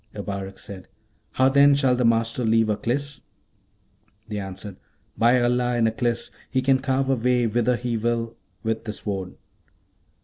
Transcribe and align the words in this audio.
Abarak 0.15 0.57
said, 0.57 0.87
'How 1.33 1.47
then 1.49 1.75
shall 1.75 1.95
the 1.95 2.03
Master 2.03 2.43
leave 2.43 2.71
Aklis?' 2.71 3.21
They 4.27 4.39
answered, 4.39 4.77
'By 5.15 5.39
Allah 5.39 5.77
in 5.77 5.85
Aklis! 5.85 6.31
he 6.49 6.63
can 6.63 6.79
carve 6.79 7.07
a 7.07 7.15
way 7.15 7.45
whither 7.45 7.75
he 7.75 7.97
will 7.97 8.35
with 8.63 8.85
the 8.85 8.93
Sword.' 8.93 9.35